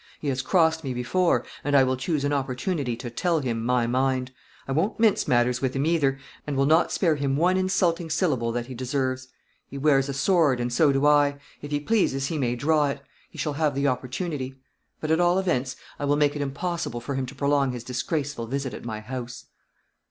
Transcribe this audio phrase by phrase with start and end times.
[0.19, 3.85] He has crossed me before, and I will choose an opportunity to tell him my
[3.85, 4.31] mind.
[4.67, 8.51] I won't mince matters with him either, and will not spare him one insulting syllable
[8.51, 9.27] that he deserves.
[9.67, 13.01] He wears a sword, and so do I; if he pleases, he may draw it;
[13.29, 14.55] he shall have the opportunity;
[14.99, 18.47] but, at all events, I will make it impossible for him to prolong his disgraceful
[18.47, 19.45] visit at my house."